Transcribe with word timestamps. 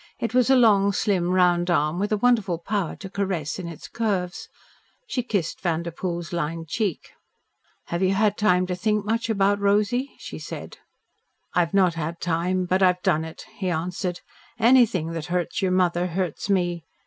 It 0.19 0.33
was 0.33 0.49
a 0.49 0.55
long, 0.55 0.91
slim, 0.93 1.29
round 1.29 1.69
arm 1.69 1.99
with 1.99 2.11
a 2.11 2.17
wonderful 2.17 2.57
power 2.57 2.95
to 2.95 3.07
caress 3.07 3.59
in 3.59 3.67
its 3.67 3.87
curves. 3.87 4.49
She 5.05 5.21
kissed 5.21 5.61
Vanderpoel's 5.61 6.33
lined 6.33 6.67
cheek. 6.69 7.11
"Have 7.85 8.01
you 8.01 8.15
had 8.15 8.35
time 8.35 8.65
to 8.65 8.75
think 8.75 9.05
much 9.05 9.29
about 9.29 9.59
Rosy?" 9.59 10.15
she 10.17 10.39
said. 10.39 10.79
"I've 11.53 11.75
not 11.75 11.93
had 11.93 12.19
time, 12.19 12.65
but 12.65 12.81
I've 12.81 13.03
done 13.03 13.23
it," 13.23 13.45
he 13.57 13.69
answered. 13.69 14.21
"Anything 14.57 15.11
that 15.11 15.27
hurts 15.27 15.61
your 15.61 15.69
mother 15.71 16.07
hurts 16.07 16.49
me. 16.49 16.83